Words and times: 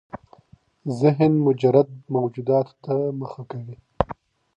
ذهن 0.99 1.33
مجرد 1.47 1.89
موجوداتو 2.15 2.73
ته 2.83 2.93
مخه 3.19 3.43
کوي. 3.51 3.75